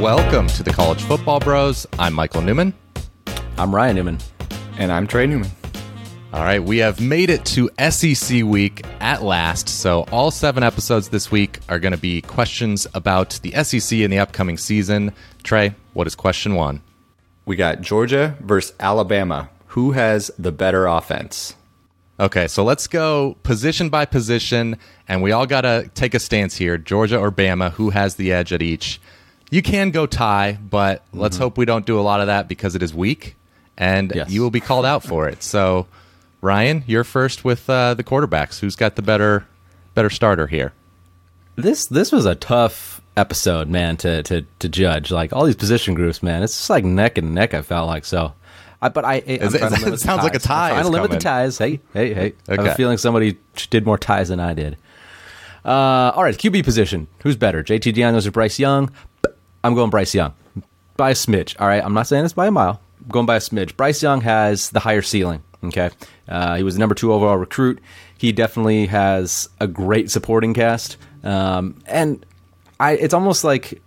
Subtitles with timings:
[0.00, 1.86] Welcome to the College Football Bros.
[1.98, 2.72] I'm Michael Newman.
[3.58, 4.18] I'm Ryan Newman.
[4.78, 5.50] And I'm Trey Newman.
[6.32, 9.68] All right, we have made it to SEC week at last.
[9.68, 14.10] So, all seven episodes this week are going to be questions about the SEC in
[14.10, 15.12] the upcoming season.
[15.42, 16.80] Trey, what is question one?
[17.44, 19.50] We got Georgia versus Alabama.
[19.66, 21.56] Who has the better offense?
[22.18, 26.56] Okay, so let's go position by position, and we all got to take a stance
[26.56, 28.98] here Georgia or Bama, who has the edge at each.
[29.50, 31.20] You can go tie, but mm-hmm.
[31.20, 33.36] let's hope we don't do a lot of that because it is weak,
[33.76, 34.30] and yes.
[34.30, 35.42] you will be called out for it.
[35.42, 35.86] So,
[36.40, 38.60] Ryan, you're first with uh, the quarterbacks.
[38.60, 39.46] Who's got the better
[39.94, 40.72] better starter here?
[41.56, 45.10] This this was a tough episode, man, to to to judge.
[45.10, 47.52] Like all these position groups, man, it's just like neck and neck.
[47.52, 48.34] I felt like so.
[48.82, 50.68] I, but I, it, it sounds like a tie.
[50.68, 51.18] I'm trying to limit coming.
[51.18, 51.58] the ties.
[51.58, 52.26] Hey, hey, hey.
[52.26, 52.34] Okay.
[52.48, 53.36] I have a feeling somebody
[53.68, 54.78] did more ties than I did.
[55.64, 57.06] Uh, all right, QB position.
[57.22, 58.90] Who's better, JT Daniels or Bryce Young?
[59.62, 60.34] I'm going Bryce Young
[60.96, 61.56] by a smidge.
[61.58, 62.80] All right, I'm not saying this by a mile.
[63.02, 63.76] I'm going by a smidge.
[63.76, 65.42] Bryce Young has the higher ceiling.
[65.62, 65.90] Okay,
[66.28, 67.80] uh, he was the number two overall recruit.
[68.16, 72.24] He definitely has a great supporting cast, um, and
[72.78, 72.92] I.
[72.92, 73.82] It's almost like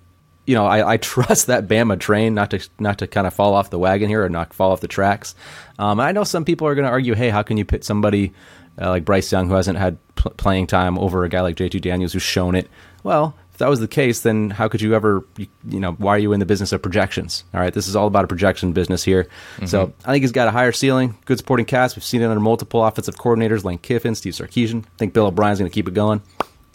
[0.46, 3.54] you know, I, I, trust that Bama train not to not to kind of fall
[3.54, 5.36] off the wagon here or not fall off the tracks.
[5.80, 8.34] Um, I know some people are going to argue, hey, how can you pit somebody
[8.82, 11.82] uh, like Bryce Young who hasn't had pl- playing time over a guy like JT
[11.82, 12.70] Daniels who's shown it?
[13.04, 16.16] Well, if that was the case, then how could you ever, you, you, know, why
[16.16, 17.44] are you in the business of projections?
[17.54, 19.26] All right, this is all about a projection business here.
[19.56, 19.68] Mm-hmm.
[19.68, 21.96] So I think he's got a higher ceiling, good supporting cast.
[21.96, 24.84] We've seen it under multiple offensive coordinators, Lane Kiffin, Steve Sarkisian.
[24.84, 26.24] I think Bill O'Brien's going to keep it going.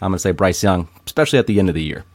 [0.01, 2.05] I'm going to say Bryce Young, especially at the end of the year.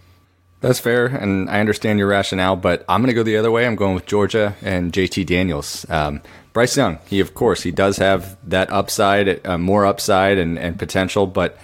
[0.62, 3.66] That's fair, and I understand your rationale, but I'm going to go the other way.
[3.66, 5.84] I'm going with Georgia and JT Daniels.
[5.90, 6.22] Um,
[6.54, 10.78] Bryce Young, he of course he does have that upside, uh, more upside and, and
[10.78, 11.58] potential, but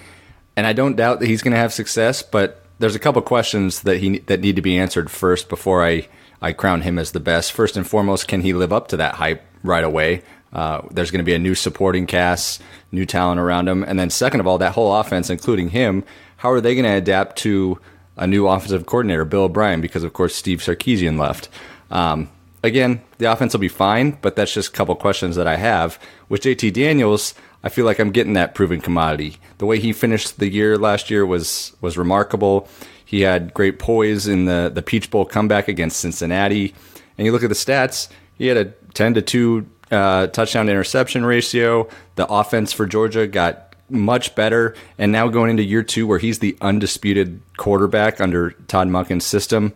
[0.55, 2.23] and I don't doubt that he's going to have success.
[2.23, 6.09] But there's a couple questions that he that need to be answered first before I
[6.43, 7.53] I crown him as the best.
[7.53, 10.23] First and foremost, can he live up to that hype right away?
[10.53, 12.61] Uh, there's going to be a new supporting cast,
[12.91, 16.03] new talent around him, and then second of all, that whole offense, including him,
[16.39, 17.79] how are they going to adapt to
[18.17, 21.49] a new offensive coordinator, Bill O'Brien, because of course Steve Sarkisian left.
[21.91, 22.31] Um,
[22.65, 26.01] again, the offense will be fine, but that's just a couple questions that I have.
[26.29, 29.37] With JT Daniels, I feel like I'm getting that proven commodity.
[29.59, 32.69] The way he finished the year last year was was remarkable.
[33.05, 36.75] He had great poise in the the Peach Bowl comeback against Cincinnati,
[37.19, 38.09] and you look at the stats.
[38.39, 41.89] He had a ten to two uh, touchdown interception ratio.
[42.15, 46.39] The offense for Georgia got much better, and now going into year two, where he's
[46.39, 49.75] the undisputed quarterback under Todd Monken's system,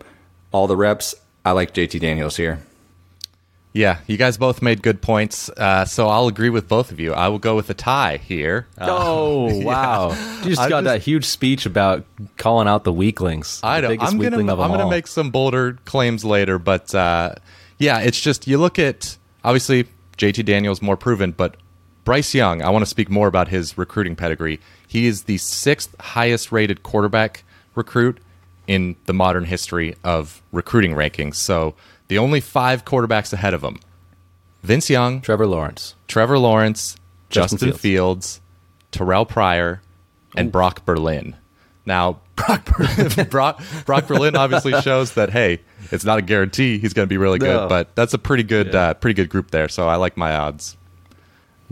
[0.51, 1.13] all the reps.
[1.43, 2.59] I like JT Daniels here.
[3.75, 7.13] Yeah, you guys both made good points, uh, so I'll agree with both of you.
[7.13, 8.67] I will go with a tie here.
[8.77, 10.11] Uh, oh wow!
[10.43, 12.05] You just I got just, that huge speech about
[12.37, 13.59] calling out the weaklings.
[13.63, 13.89] I know.
[13.99, 17.35] I'm gonna I'm gonna make some bolder claims later, but uh,
[17.77, 21.57] yeah, it's just you look at obviously JT Daniels more proven, but
[22.05, 22.61] Bryce Young.
[22.61, 24.61] I want to speak more about his recruiting pedigree.
[24.87, 27.43] He is the sixth highest rated quarterback
[27.75, 28.19] recruit
[28.67, 31.35] in the modern history of recruiting rankings.
[31.35, 31.75] So
[32.07, 33.79] the only five quarterbacks ahead of him
[34.63, 36.95] Vince Young, Trevor Lawrence, Trevor Lawrence,
[37.29, 37.81] Justin, Justin Fields.
[37.81, 38.41] Fields.
[38.95, 39.81] Terrelle Pryor,
[40.35, 40.51] and Ooh.
[40.51, 41.35] Brock Berlin.
[41.85, 45.61] Now, Brock Berlin, Brock, Brock Berlin obviously shows that hey,
[45.91, 47.67] it's not a guarantee he's going to be really good, no.
[47.67, 48.89] but that's a pretty good, yeah.
[48.89, 49.69] uh, pretty good group there.
[49.69, 50.77] So I like my odds.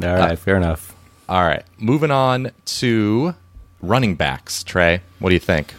[0.02, 0.96] All right, uh, fair enough.
[1.30, 3.36] All right, moving on to
[3.82, 4.64] running backs.
[4.64, 5.74] Trey, what do you think?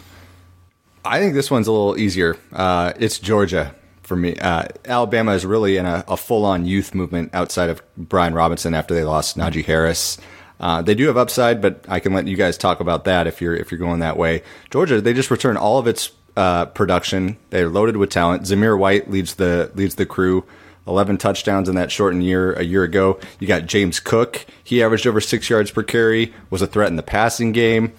[1.04, 2.36] I think this one's a little easier.
[2.52, 4.36] Uh, it's Georgia for me.
[4.36, 8.74] Uh, Alabama is really in a, a full on youth movement outside of Brian Robinson
[8.74, 10.18] after they lost Najee Harris.
[10.60, 13.40] Uh, they do have upside, but I can let you guys talk about that if
[13.40, 14.42] you're if you're going that way.
[14.70, 17.36] Georgia, they just returned all of its uh, production.
[17.50, 18.42] They're loaded with talent.
[18.44, 20.44] Zamir White leads the leads the crew.
[20.86, 23.18] 11 touchdowns in that shortened year a year ago.
[23.40, 24.44] You got James Cook.
[24.62, 27.94] He averaged over six yards per carry, was a threat in the passing game.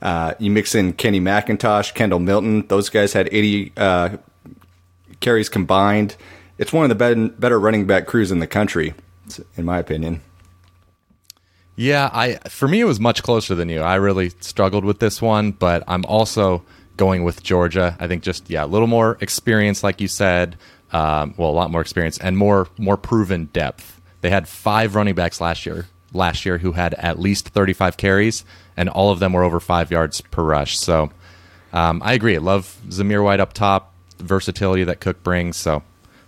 [0.00, 2.66] Uh, you mix in Kenny McIntosh, Kendall Milton.
[2.68, 4.16] Those guys had 80 uh,
[5.22, 6.16] carries combined.
[6.58, 8.94] It's one of the better running back crews in the country,
[9.56, 10.20] in my opinion.
[11.74, 13.80] Yeah, I for me it was much closer than you.
[13.80, 16.62] I really struggled with this one, but I'm also
[16.96, 17.96] going with Georgia.
[17.98, 20.56] I think just yeah, a little more experience, like you said.
[20.92, 24.00] Um, well, a lot more experience and more more proven depth.
[24.20, 25.86] They had five running backs last year.
[26.14, 28.44] Last year, who had at least 35 carries,
[28.76, 30.78] and all of them were over five yards per rush.
[30.78, 31.10] So,
[31.72, 32.38] um, I agree.
[32.38, 33.91] Love Zamir White up top
[34.22, 35.56] versatility that Cook brings.
[35.56, 35.82] So,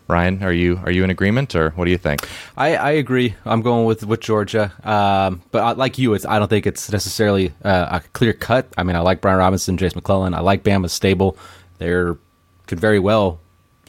[0.08, 2.28] Ryan, are you are you in agreement, or what do you think?
[2.56, 3.34] I, I agree.
[3.44, 7.52] I'm going with with Georgia, um, but like you, it's I don't think it's necessarily
[7.64, 8.68] uh, a clear cut.
[8.76, 10.34] I mean, I like Brian Robinson, Jase McClellan.
[10.34, 11.36] I like Bama's stable.
[11.78, 12.16] They're
[12.66, 13.40] could very well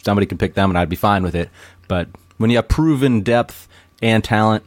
[0.06, 1.50] somebody could pick them, and I'd be fine with it.
[1.88, 2.08] But
[2.38, 3.68] when you have proven depth
[4.02, 4.64] and talent,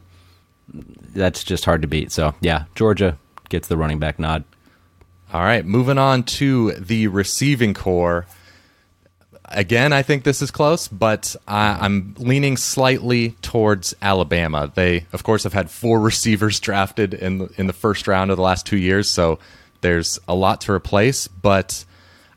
[0.71, 2.11] that's just hard to beat.
[2.11, 4.43] So yeah, Georgia gets the running back nod.
[5.33, 8.27] All right, moving on to the receiving corps.
[9.51, 14.71] Again, I think this is close, but I, am leaning slightly towards Alabama.
[14.73, 18.37] They, of course, have had four receivers drafted in the, in the first round of
[18.37, 19.39] the last two years, so
[19.81, 21.27] there's a lot to replace.
[21.27, 21.83] But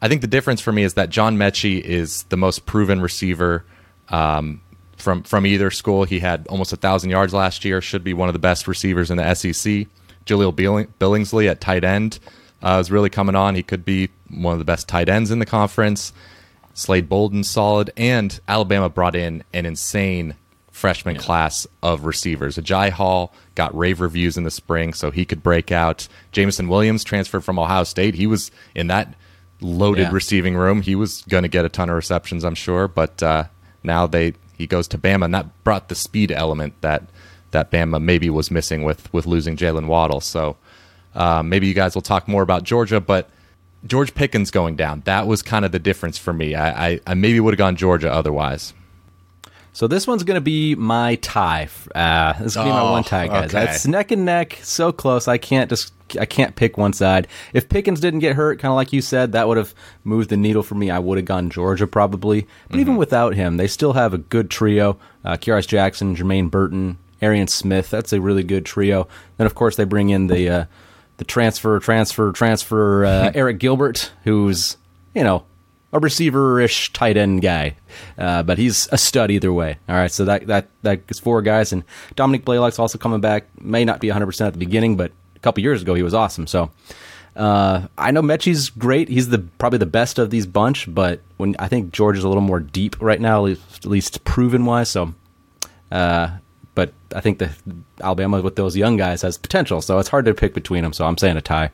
[0.01, 3.65] I think the difference for me is that John Metchie is the most proven receiver
[4.09, 4.61] um,
[4.97, 6.05] from from either school.
[6.05, 7.81] He had almost a thousand yards last year.
[7.81, 9.87] Should be one of the best receivers in the SEC.
[10.25, 12.19] Jahleel Billingsley at tight end
[12.63, 13.55] uh, is really coming on.
[13.55, 16.13] He could be one of the best tight ends in the conference.
[16.75, 20.35] Slade Bolden solid, and Alabama brought in an insane
[20.71, 21.21] freshman yeah.
[21.21, 22.57] class of receivers.
[22.57, 26.09] Agiye Hall got rave reviews in the spring, so he could break out.
[26.33, 28.15] Jameson Williams transferred from Ohio State.
[28.15, 29.15] He was in that
[29.61, 30.13] loaded yeah.
[30.13, 30.83] receiving room.
[30.83, 32.89] He was going to get a ton of receptions, I'm sure.
[32.89, 33.45] But uh,
[33.83, 37.05] now they he goes to Bama, and that brought the speed element that
[37.53, 40.21] that Bama maybe was missing with with losing Jaylen Waddle.
[40.21, 40.57] So
[41.15, 43.29] uh, maybe you guys will talk more about Georgia, but
[43.87, 46.55] George Pickens going down that was kind of the difference for me.
[46.55, 48.75] I, I, I maybe would have gone Georgia otherwise.
[49.75, 51.69] So this one's going to be my tie.
[51.95, 53.55] Uh, this is going to be my one tie, guys.
[53.55, 53.65] Okay.
[53.65, 55.29] It's neck and neck, so close.
[55.29, 57.27] I can't just I can't pick one side.
[57.55, 59.75] If Pickens didn't get hurt, kind of like you said, that would have
[60.05, 60.91] moved the needle for me.
[60.91, 62.43] I would have gone Georgia probably.
[62.43, 62.81] But mm-hmm.
[62.81, 64.99] even without him, they still have a good trio.
[65.25, 67.89] Uh, Jackson, Jermaine Burton, Arian Smith.
[67.89, 69.09] That's a really good trio.
[69.39, 70.65] Then of course they bring in the uh,
[71.17, 74.77] the transfer, transfer, transfer uh, Arik Gilbert, who's
[75.15, 75.45] you know
[75.93, 77.77] a receiver-ish tight end guy,
[78.17, 79.79] uh, but he's a stud either way.
[79.89, 81.85] All right, so that that that gets four guys, and
[82.17, 83.47] Dominick Blaylock's also coming back.
[83.61, 86.15] May not be 100 percent at the beginning, but a couple years ago he was
[86.15, 86.47] awesome.
[86.47, 86.71] So
[87.37, 89.09] uh, I know Metchie's great.
[89.09, 92.29] He's the probably the best of these bunch, but when I think George is a
[92.29, 94.91] little more deep right now, at least, proven wise.
[94.91, 95.15] So,
[95.91, 96.37] uh,
[97.13, 97.51] I think the
[98.01, 99.81] Alabama with those young guys has potential.
[99.81, 100.93] So it's hard to pick between them.
[100.93, 101.71] So I'm saying a tie.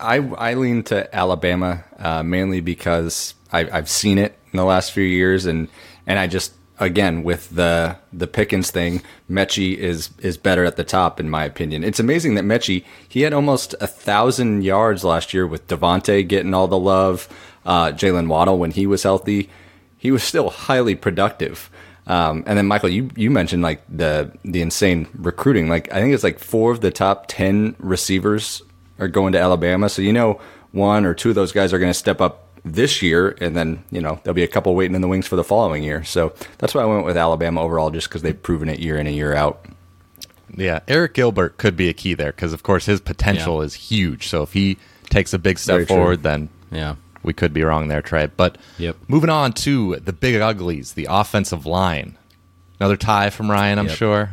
[0.00, 4.92] I, I lean to Alabama uh, mainly because I, I've seen it in the last
[4.92, 5.68] few years, and
[6.06, 10.84] and I just again with the the Pickens thing, Metchie is is better at the
[10.84, 11.84] top in my opinion.
[11.84, 16.54] It's amazing that Metchie he had almost a thousand yards last year with DeVonta getting
[16.54, 17.28] all the love,
[17.64, 19.48] uh, Jaylen Waddle when he was healthy,
[19.96, 21.70] he was still highly productive.
[22.06, 25.68] Um, and then Michael, you you mentioned like the the insane recruiting.
[25.68, 28.62] Like I think it's like four of the top ten receivers
[28.98, 29.88] are going to Alabama.
[29.88, 30.40] So you know
[30.72, 33.84] one or two of those guys are going to step up this year, and then
[33.90, 36.04] you know there'll be a couple waiting in the wings for the following year.
[36.04, 39.06] So that's why I went with Alabama overall, just because they've proven it year in
[39.06, 39.64] and year out.
[40.56, 43.66] Yeah, Arik Gilbert could be a key there because, of course, his potential yeah.
[43.66, 44.28] is huge.
[44.28, 44.78] So if he
[45.10, 46.22] takes a big step Very forward, true.
[46.22, 48.26] then yeah, we could be wrong there, Trey.
[48.26, 48.96] But yep.
[49.08, 52.16] moving on to the big uglies, the offensive line.
[52.78, 53.96] Another tie from Ryan, I'm yep.
[53.96, 54.30] sure.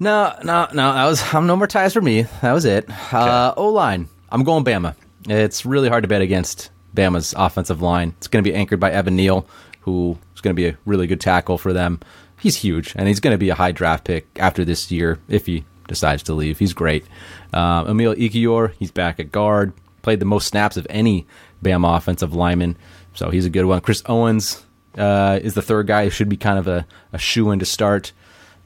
[0.00, 0.92] No, no, no.
[0.92, 2.22] That was I'm no more ties for me.
[2.42, 2.84] That was it.
[2.84, 3.16] Okay.
[3.16, 4.08] Uh, o line.
[4.30, 4.94] I'm going Bama.
[5.28, 8.14] It's really hard to bet against Bama's offensive line.
[8.18, 9.46] It's going to be anchored by Evan Neal,
[9.80, 12.00] who is going to be a really good tackle for them.
[12.38, 15.46] He's huge, and he's going to be a high draft pick after this year if
[15.46, 16.58] he decides to leave.
[16.58, 17.04] He's great.
[17.52, 19.72] Uh, Emil Ekiyor, he's back at guard.
[20.02, 21.26] Played the most snaps of any
[21.62, 22.76] Bama offensive lineman,
[23.14, 23.80] so he's a good one.
[23.80, 24.64] Chris Owens
[24.96, 27.66] uh, is the third guy who should be kind of a, a shoe in to
[27.66, 28.12] start.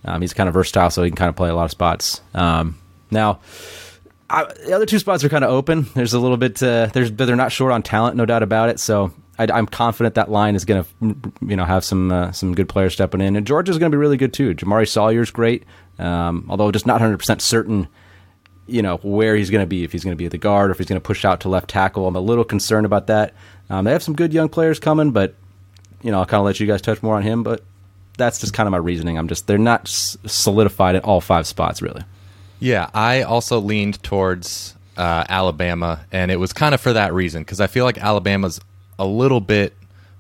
[0.05, 2.21] Um, he's kind of versatile, so he can kind of play a lot of spots.
[2.35, 2.79] Um,
[3.11, 3.41] now,
[4.29, 5.87] I, the other two spots are kind of open.
[5.95, 6.63] There's a little bit.
[6.63, 8.81] Uh, there's, but they're not short on talent, no doubt about it.
[8.81, 12.55] So I, am confident that line is going to, you know, have some uh, some
[12.55, 14.55] good players stepping in, and Georgia's going to be really good too.
[14.55, 15.65] Jamaree Salyer's great,
[15.99, 17.89] um, although just not 100 percent certain.
[18.67, 20.71] You know where he's going to be if he's going to be at the guard
[20.71, 22.07] or if he's going to push out to left tackle.
[22.07, 23.35] I'm a little concerned about that.
[23.69, 25.35] Um, they have some good young players coming, but
[26.03, 27.43] you know I'll kind of let you guys touch more on him.
[27.43, 27.63] But
[28.17, 29.19] that's just kind of my reasoning.
[29.19, 32.03] I'm just they're not solidified at all five spots really.
[32.61, 37.43] Yeah, I also leaned towards uh, Alabama, and it was kind of for that reason
[37.43, 38.61] because I feel like Alabama's
[38.99, 39.75] a little bit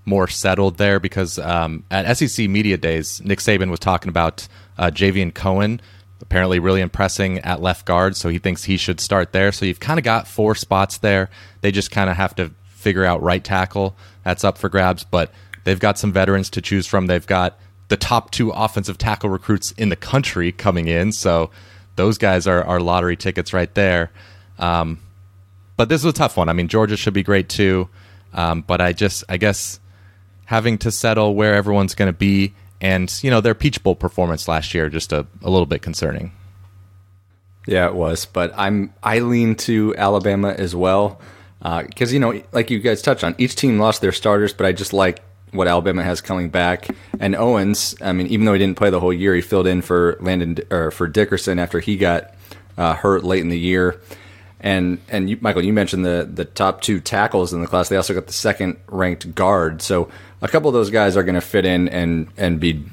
[0.04, 4.90] more settled there because um, at SEC Media Days, Nick Saban was talking about uh,
[4.90, 5.80] Javion Cohen
[6.22, 9.52] apparently really impressing at left guard, so he thinks he should start there.
[9.52, 11.28] So you've kind of got four spots there.
[11.60, 13.96] They just kind of have to figure out right tackle.
[14.24, 15.30] That's up for grabs, but
[15.64, 17.06] they've got some veterans to choose from.
[17.06, 21.50] They've got the top two offensive tackle recruits in the country coming in, so
[21.96, 24.10] those guys are, are lottery tickets right there.
[24.58, 25.00] Um,
[25.76, 26.48] but this is a tough one.
[26.48, 27.88] I mean, Georgia should be great too,
[28.32, 29.80] um, but I just I guess
[30.46, 34.46] having to settle where everyone's going to be, and you know their Peach Bowl performance
[34.46, 36.32] last year just a, a little bit concerning.
[37.66, 41.20] Yeah, it was, but I'm I lean to Alabama as well
[41.62, 44.66] because uh, you know, like you guys touched on, each team lost their starters, but
[44.66, 45.22] I just like
[45.52, 46.88] what Alabama has coming back.
[47.20, 49.80] And Owens, I mean, even though he didn't play the whole year, he filled in
[49.80, 52.34] for Landon or for Dickerson after he got
[52.76, 54.00] uh, hurt late in the year.
[54.62, 57.88] And and you, Michael, you mentioned the the top two tackles in the class.
[57.88, 59.82] They also got the second ranked guard.
[59.82, 60.08] So
[60.40, 62.84] a couple of those guys are going to fit in and and be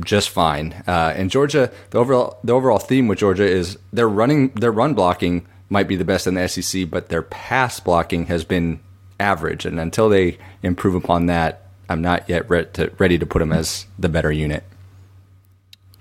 [0.00, 0.74] just fine.
[0.86, 4.94] Uh, and Georgia, the overall the overall theme with Georgia is their running their run
[4.94, 8.80] blocking might be the best in the SEC, but their pass blocking has been
[9.18, 9.64] average.
[9.64, 13.52] And until they improve upon that, I'm not yet ready to, ready to put them
[13.52, 14.64] as the better unit.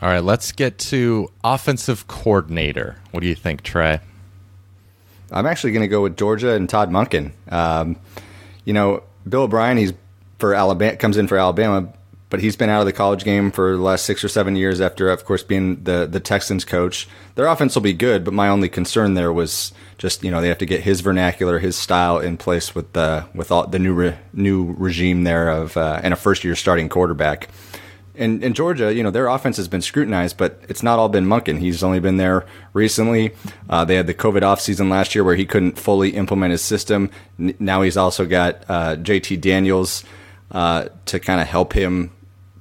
[0.01, 2.97] All right, let's get to offensive coordinator.
[3.11, 4.01] What do you think, Trey?
[5.31, 7.31] I'm actually going to go with Georgia and Todd Monken.
[7.51, 7.97] Um,
[8.63, 9.93] you know, Bill O'Brien, he's
[10.39, 11.87] for Alabama, comes in for Alabama,
[12.29, 14.81] but he's been out of the college game for the last six or seven years
[14.81, 17.07] after, of course, being the the Texans coach.
[17.35, 20.49] Their offense will be good, but my only concern there was just you know they
[20.49, 23.93] have to get his vernacular, his style in place with the with all the new
[23.93, 27.49] re, new regime there of uh, and a first year starting quarterback.
[28.17, 31.25] And in Georgia, you know their offense has been scrutinized, but it's not all been
[31.25, 31.59] Monken.
[31.59, 33.33] He's only been there recently.
[33.69, 37.09] Uh, they had the COVID offseason last year where he couldn't fully implement his system.
[37.39, 40.03] N- now he's also got uh, JT Daniels
[40.51, 42.11] uh, to kind of help him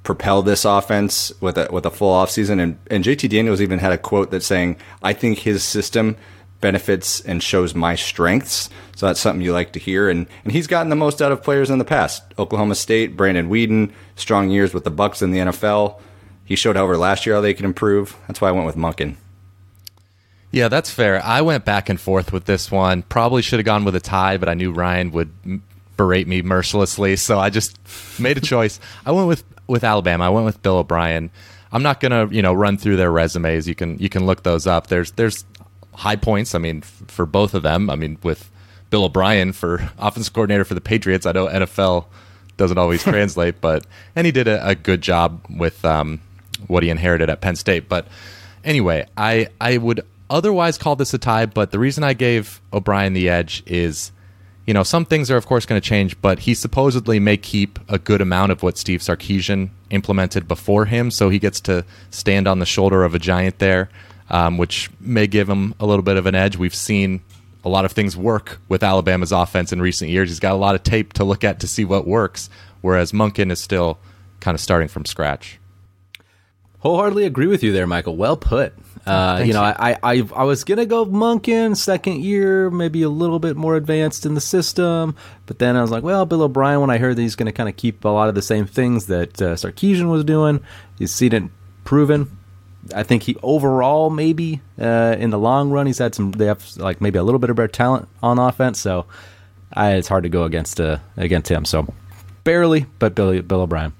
[0.02, 2.60] propel this offense with a with a full offseason.
[2.60, 6.16] And and JT Daniels even had a quote that's saying, "I think his system
[6.60, 10.08] benefits and shows my strengths." So that's something you like to hear.
[10.08, 12.22] And and he's gotten the most out of players in the past.
[12.38, 16.00] Oklahoma State, Brandon Weeden, strong years with the Bucs in the NFL.
[16.44, 18.16] He showed over last year how they can improve.
[18.26, 19.16] That's why I went with Monken.
[20.54, 21.20] Yeah, that's fair.
[21.24, 23.02] I went back and forth with this one.
[23.02, 25.32] Probably should have gone with a tie, but I knew Ryan would
[25.96, 27.76] berate me mercilessly, so I just
[28.20, 28.78] made a choice.
[29.04, 30.26] I went with with Alabama.
[30.26, 31.30] I went with Bill O'Brien.
[31.72, 33.66] I'm not gonna you know run through their resumes.
[33.66, 34.86] You can you can look those up.
[34.86, 35.44] There's there's
[35.94, 36.54] high points.
[36.54, 37.90] I mean f- for both of them.
[37.90, 38.50] I mean with
[38.90, 41.26] Bill O'Brien for offense coordinator for the Patriots.
[41.26, 42.06] I know NFL
[42.56, 46.20] doesn't always translate, but and he did a, a good job with um,
[46.66, 47.88] what he inherited at Penn State.
[47.88, 48.06] But
[48.64, 51.46] anyway, I I would otherwise call this a tie.
[51.46, 54.12] But the reason I gave O'Brien the edge is
[54.66, 57.78] you know, some things are of course going to change, but he supposedly may keep
[57.88, 62.48] a good amount of what Steve Sarkisian implemented before him, so he gets to stand
[62.48, 63.90] on the shoulder of a giant there,
[64.30, 66.56] um, which may give him a little bit of an edge.
[66.56, 67.22] We've seen
[67.64, 70.28] a lot of things work with Alabama's offense in recent years.
[70.28, 72.50] He's got a lot of tape to look at to see what works,
[72.80, 73.98] whereas Monken is still
[74.40, 75.58] kind of starting from scratch.
[76.80, 78.16] Wholeheartedly agree with you there, Michael.
[78.16, 78.74] Well put.
[79.06, 79.74] Uh, you know, you.
[79.78, 84.26] I, I I was gonna go Monken second year, maybe a little bit more advanced
[84.26, 85.16] in the system,
[85.46, 86.80] but then I was like, well, Bill O'Brien.
[86.80, 88.66] When I heard that he's going to kind of keep a lot of the same
[88.66, 90.60] things that uh, Sarkisian was doing,
[90.98, 91.44] he's seen it
[91.84, 92.36] proven.
[92.94, 96.32] I think he overall maybe uh, in the long run he's had some.
[96.32, 99.06] They have like maybe a little bit of better talent on offense, so
[99.72, 101.64] I, it's hard to go against uh, against him.
[101.64, 101.92] So
[102.42, 103.92] barely, but Bill Bill O'Brien.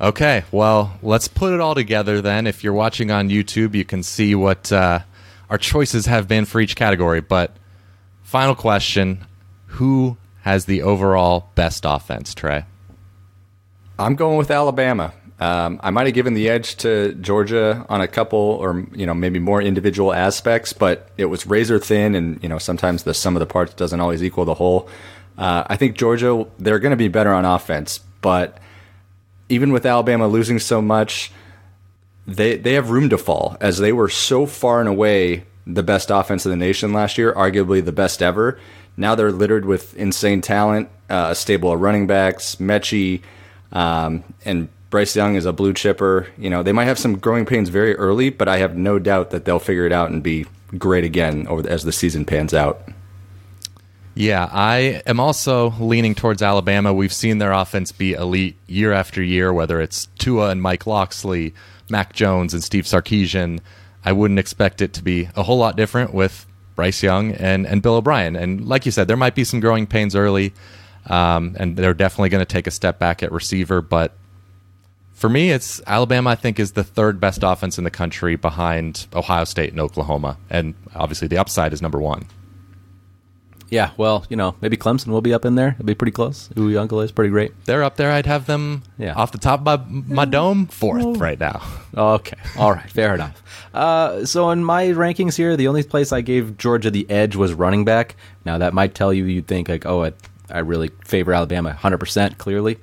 [0.00, 2.46] Okay, well, let's put it all together then.
[2.46, 5.00] If you're watching on YouTube, you can see what uh,
[5.48, 7.20] our choices have been for each category.
[7.20, 7.56] But
[8.22, 9.26] final question
[9.66, 12.64] Who has the overall best offense, Trey?
[13.98, 15.14] I'm going with Alabama.
[15.38, 19.14] Um, I might have given the edge to Georgia on a couple, or you know,
[19.14, 23.36] maybe more individual aspects, but it was razor thin, and you know, sometimes the sum
[23.36, 24.88] of the parts doesn't always equal the whole.
[25.36, 28.58] Uh, I think Georgia they're going to be better on offense, but
[29.50, 31.30] even with Alabama losing so much,
[32.26, 36.10] they they have room to fall as they were so far and away the best
[36.10, 38.58] offense in the nation last year, arguably the best ever.
[38.96, 43.20] Now they're littered with insane talent, uh, a stable of running backs, Metchie,
[43.72, 46.28] um, and Bryce Young is a blue chipper.
[46.38, 49.30] You know they might have some growing pains very early, but I have no doubt
[49.30, 50.46] that they'll figure it out and be
[50.78, 52.88] great again over the, as the season pans out.
[54.14, 56.94] Yeah, I am also leaning towards Alabama.
[56.94, 61.52] We've seen their offense be elite year after year, whether it's Tua and Mike Locksley,
[61.90, 63.60] Mac Jones and Steve Sarkisian.
[64.04, 67.82] I wouldn't expect it to be a whole lot different with Bryce Young and, and
[67.82, 68.36] Bill O'Brien.
[68.36, 70.54] And like you said, there might be some growing pains early,
[71.06, 73.82] um, and they're definitely going to take a step back at receiver.
[73.82, 74.16] But
[75.16, 76.30] for me, it's Alabama.
[76.30, 80.36] I think is the third best offense in the country behind Ohio State and Oklahoma,
[80.50, 82.26] and obviously the upside is number one.
[83.68, 85.70] Yeah, well, you know, maybe Clemson will be up in there.
[85.70, 86.48] It'll be pretty close.
[86.50, 87.52] Uiagalelei is pretty great.
[87.64, 88.12] They're up there.
[88.12, 89.14] I'd have them yeah.
[89.14, 91.14] off the top of my, my dome fourth oh.
[91.14, 91.62] right now.
[91.96, 92.36] Okay.
[92.58, 92.88] All right.
[92.90, 93.42] Fair enough.
[93.74, 97.54] Uh, so in my rankings here, the only place I gave Georgia the edge was
[97.54, 98.16] running back.
[98.44, 100.12] Now that might tell you you'd think like, oh, I,
[100.50, 102.78] I really favor Alabama 100% clearly.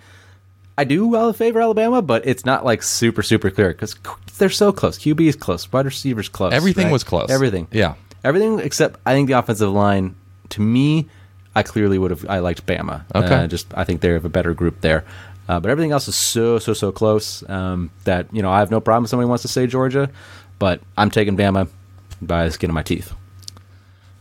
[0.77, 3.95] I do well favor Alabama, but it's not like super, super clear because
[4.37, 4.97] they're so close.
[4.97, 5.71] QB is close.
[5.71, 6.53] Wide receivers close.
[6.53, 6.93] Everything right?
[6.93, 7.29] was close.
[7.29, 7.67] Everything.
[7.71, 7.95] Yeah.
[8.23, 10.15] Everything except I think the offensive line
[10.49, 11.07] to me,
[11.55, 13.03] I clearly would have I liked Bama.
[13.13, 15.03] Okay, uh, just I think they have a better group there.
[15.47, 18.71] Uh, but everything else is so so so close um, that you know I have
[18.71, 20.09] no problem if somebody wants to say Georgia,
[20.57, 21.67] but I'm taking Bama
[22.21, 23.13] by the skin of my teeth.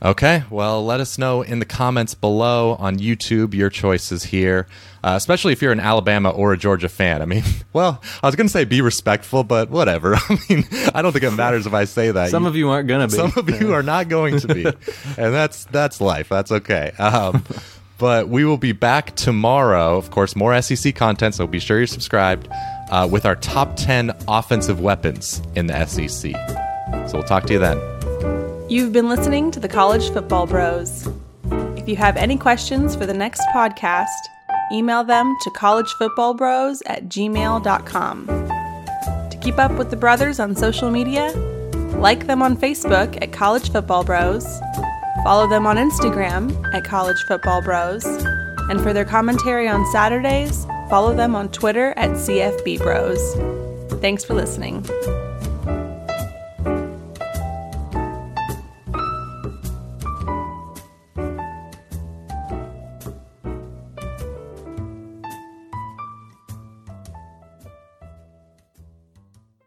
[0.05, 4.67] Okay, well, let us know in the comments below on YouTube your choices here,
[5.05, 7.23] uh, especially if you're an Alabama or a Georgia fan.
[7.23, 10.15] I mean, well, I was going to say be respectful, but whatever.
[10.29, 12.31] I mean, I don't think it matters if I say that.
[12.31, 13.17] Some you, of you aren't going to be.
[13.17, 14.65] Some of you are not going to be,
[15.17, 16.29] and that's that's life.
[16.29, 16.91] That's okay.
[16.99, 17.45] Um,
[17.99, 19.97] but we will be back tomorrow.
[19.97, 22.49] Of course, more SEC content, so be sure you're subscribed
[22.91, 26.33] uh, with our top 10 offensive weapons in the SEC.
[27.09, 28.62] So we'll talk to you then.
[28.73, 31.07] You've been listening to the College Football Bros.
[31.77, 34.07] If you have any questions for the next podcast,
[34.73, 38.27] email them to collegefootballbros at gmail.com.
[38.27, 41.33] To keep up with the brothers on social media,
[41.99, 44.47] like them on Facebook at College Football Bros,
[45.23, 51.15] follow them on Instagram at College Football Bros, and for their commentary on Saturdays, follow
[51.15, 54.01] them on Twitter at CFB Bros.
[54.01, 54.83] Thanks for listening.